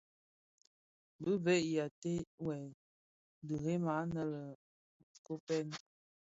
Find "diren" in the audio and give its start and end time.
3.47-3.83